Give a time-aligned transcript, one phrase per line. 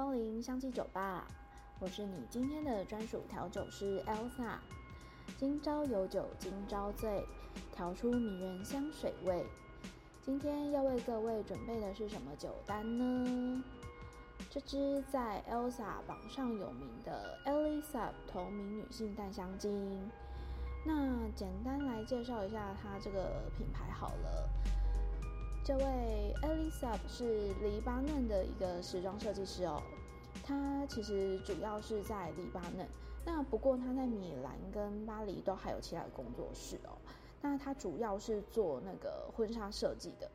[0.00, 1.26] 光临香气酒吧，
[1.78, 4.56] 我是你今天的专属调酒师 Elsa。
[5.36, 7.22] 今朝有酒今朝醉，
[7.70, 9.44] 调出迷人香水味。
[10.22, 13.62] 今天要为各位准备的是什么酒单呢？
[14.48, 20.10] 这支在 Elsa 榜上有名的 Elisa 同名女性淡香精。
[20.82, 24.48] 那简单来介绍一下它这个品牌好了。
[25.70, 29.80] 这位 Elisa 是黎巴嫩的一个时装设计师哦，
[30.42, 32.84] 他其实主要是在黎巴嫩，
[33.24, 36.98] 那不过他在米兰跟巴黎都还有其他的工作室哦。
[37.40, 40.28] 那他主要是做那个婚纱设计的，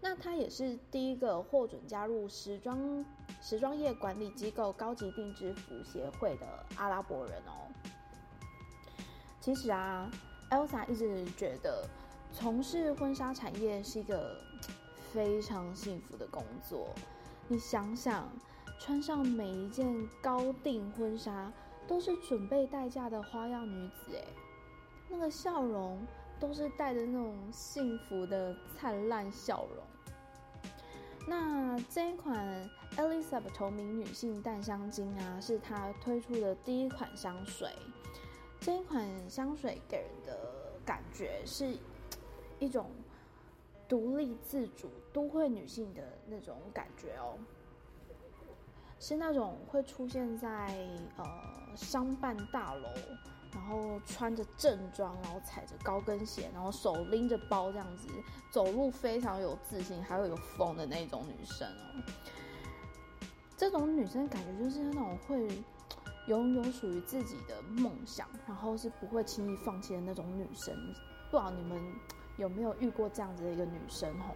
[0.00, 3.04] 那他也是第一个获准加入时装
[3.42, 6.46] 时装业管理机构高级定制服协会的
[6.78, 7.68] 阿拉伯人哦。
[9.42, 10.10] 其实啊
[10.50, 11.86] ，Elsa 一直觉得。
[12.38, 14.36] 从事婚纱产业是一个
[15.10, 16.90] 非常幸福的工作。
[17.48, 18.28] 你想想，
[18.78, 21.50] 穿上每一件高定婚纱，
[21.88, 24.22] 都是准备待嫁的花样女子，哎，
[25.08, 25.98] 那个笑容
[26.38, 29.82] 都是带着那种幸福的灿烂笑容。
[31.26, 37.70] 那这一款 Elisa 同名女性淡香精啊，是她推出的第一款香水。
[38.60, 40.38] 这一款香水给人的
[40.84, 41.78] 感觉是。
[42.58, 42.90] 一种
[43.88, 47.38] 独立自主都会女性的那种感觉哦，
[48.98, 50.76] 是那种会出现在
[51.16, 52.88] 呃商办大楼，
[53.52, 58.08] 然后穿着正装，然后踩着高跟鞋，然后手拎着包这样子
[58.50, 62.02] 走路非常有自信，还会有风的那种女生哦。
[63.56, 65.48] 这种女生感觉就是那种会
[66.26, 70.74] 拥有属于自己的梦想，然后是不会轻易放弃的那种女生。
[71.30, 71.80] 不知道你们。
[72.36, 74.34] 有没有遇过这样子的一个女生吼？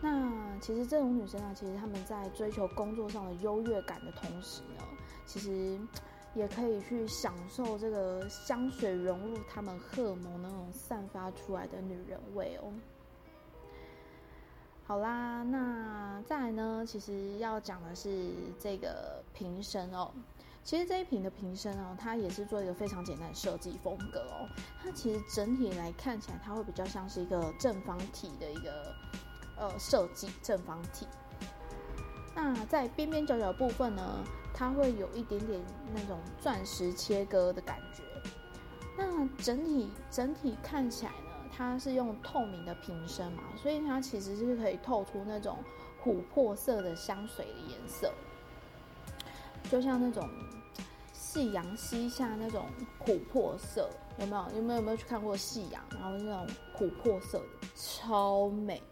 [0.00, 4.84] 那其实这种女生啊，其实他们在追求工作上的优越感的同时呢，
[5.26, 5.76] 其实
[6.34, 12.72] 也可以去享受这个香水融入他们荷尔蒙那种散发出来的女人味哦。
[14.84, 20.12] 好啦，那再来呢，其实要讲的是这个瓶身哦。
[20.68, 24.46] 其实这一瓶的瓶身哦，它也是做一个非常简单的设计风格哦。
[24.78, 28.94] 它其实整体来看起来，它会比较像是一个正方体的一个
[29.56, 31.06] 呃设计，正方体。
[32.34, 35.58] 那在边边角角部分呢，它会有一点点
[35.94, 38.02] 那种钻石切割的感觉。
[38.94, 45.56] 那整体整体看起来呢，它是用透明的瓶身嘛，所以它其实是可以透出那种
[46.04, 48.12] 琥珀色的香水的颜色，
[49.70, 50.28] 就像那种。
[51.38, 52.66] 夕阳西下那种
[53.06, 53.88] 琥珀色，
[54.18, 54.56] 有没有？
[54.56, 54.80] 有没有？
[54.80, 55.80] 有没有去看过夕阳？
[55.94, 56.44] 然后那种
[56.76, 58.82] 琥珀色的，超美。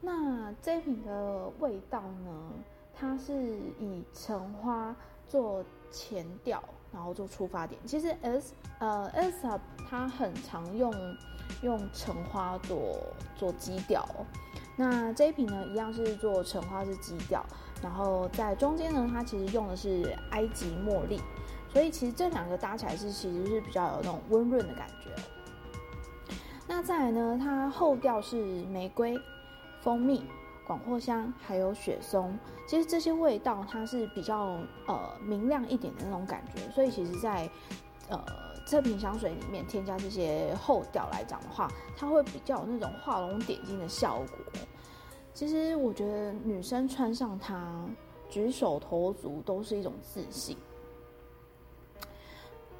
[0.00, 2.50] 那这瓶的味道呢？
[2.92, 3.32] 它是
[3.78, 4.94] 以橙花
[5.28, 6.60] 做前调，
[6.92, 7.80] 然后做出发点。
[7.86, 9.46] 其实 S 呃 S，
[9.88, 10.92] 它很常用
[11.62, 12.98] 用橙花做
[13.36, 14.04] 做基调。
[14.74, 17.46] 那这一瓶呢，一样是做橙花是基调。
[17.84, 21.20] 然后在中间呢，它其实用的是埃及茉莉，
[21.70, 25.10] 所以其实这两个搭起来是其实是比较有那种温润的感觉。
[26.66, 29.20] 那再来呢，它后调是玫瑰、
[29.82, 30.24] 蜂蜜、
[30.66, 32.36] 广藿香，还有雪松。
[32.66, 37.48] 其实这些味道它是比较呃明亮一点的那种感觉，所以其实在
[38.08, 38.18] 呃
[38.66, 44.26] 这瓶香水里面添加这些后调来讲的话，它会比较有那种画龙点睛的效果。
[45.34, 47.84] 其实我觉得女生穿上它，
[48.30, 50.56] 举手投足都是一种自信。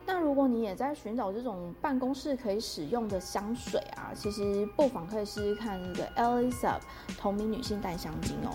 [0.06, 6.76] 那如果你也在寻找这种办公室可以使用的香水啊，其实不妨可以试试看这个 Elisa
[7.18, 8.52] 同名女性淡香精哦。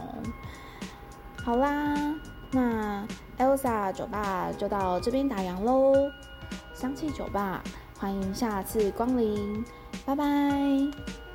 [1.44, 2.16] 好啦，
[2.52, 3.06] 那
[3.38, 5.94] Elsa 酒吧就到这边打烊喽。
[6.74, 7.62] 香气酒吧，
[7.98, 9.66] 欢迎下次光临，
[10.06, 11.29] 拜拜。